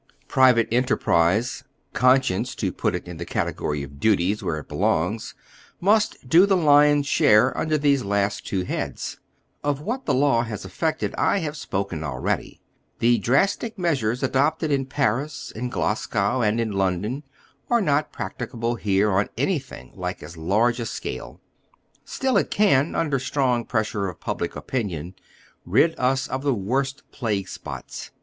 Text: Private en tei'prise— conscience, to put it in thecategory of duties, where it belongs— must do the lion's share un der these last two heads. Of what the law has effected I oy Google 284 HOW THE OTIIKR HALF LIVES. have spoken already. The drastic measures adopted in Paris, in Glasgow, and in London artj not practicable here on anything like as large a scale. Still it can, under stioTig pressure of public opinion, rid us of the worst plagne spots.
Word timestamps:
Private 0.27 0.67
en 0.71 0.83
tei'prise— 0.83 1.61
conscience, 1.93 2.55
to 2.55 2.71
put 2.71 2.95
it 2.95 3.07
in 3.07 3.19
thecategory 3.19 3.83
of 3.83 3.99
duties, 3.99 4.41
where 4.41 4.57
it 4.57 4.67
belongs— 4.67 5.35
must 5.89 6.27
do 6.27 6.47
the 6.47 6.57
lion's 6.57 7.05
share 7.05 7.55
un 7.55 7.67
der 7.67 7.77
these 7.77 8.03
last 8.03 8.43
two 8.47 8.63
heads. 8.63 9.19
Of 9.63 9.79
what 9.79 10.07
the 10.07 10.13
law 10.15 10.41
has 10.41 10.65
effected 10.65 11.13
I 11.19 11.37
oy 11.37 11.41
Google 11.45 11.85
284 11.85 11.89
HOW 12.09 12.17
THE 12.17 12.17
OTIIKR 12.17 12.17
HALF 12.17 12.21
LIVES. 12.23 12.41
have 12.41 12.49
spoken 12.57 12.57
already. 12.57 12.61
The 12.97 13.17
drastic 13.19 13.77
measures 13.77 14.23
adopted 14.23 14.71
in 14.71 14.85
Paris, 14.87 15.51
in 15.55 15.69
Glasgow, 15.69 16.41
and 16.41 16.59
in 16.59 16.71
London 16.71 17.21
artj 17.69 17.83
not 17.83 18.11
practicable 18.11 18.73
here 18.77 19.11
on 19.11 19.29
anything 19.37 19.91
like 19.93 20.23
as 20.23 20.35
large 20.35 20.79
a 20.79 20.87
scale. 20.87 21.39
Still 22.03 22.37
it 22.37 22.49
can, 22.49 22.95
under 22.95 23.19
stioTig 23.19 23.67
pressure 23.67 24.07
of 24.07 24.19
public 24.19 24.55
opinion, 24.55 25.13
rid 25.63 25.93
us 25.99 26.27
of 26.27 26.41
the 26.41 26.55
worst 26.55 27.03
plagne 27.11 27.45
spots. 27.45 28.09